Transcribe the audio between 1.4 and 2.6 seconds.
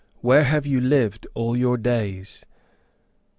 your days?"